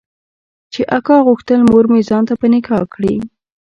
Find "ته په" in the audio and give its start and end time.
2.29-2.45